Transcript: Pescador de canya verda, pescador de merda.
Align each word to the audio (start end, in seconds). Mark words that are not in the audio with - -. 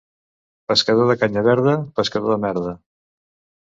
Pescador 0.71 1.05
de 1.13 1.17
canya 1.25 1.45
verda, 1.51 1.77
pescador 2.01 2.35
de 2.37 2.43
merda. 2.49 2.79